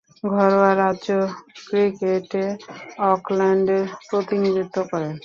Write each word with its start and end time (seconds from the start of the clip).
ঘরোয়া 0.29 0.71
রাজ্য 0.77 1.07
ক্রিকেটে 1.65 2.45
অকল্যান্ডের 3.09 3.83
প্রতিনিধিত্ব 4.09 4.77
করেন। 4.91 5.15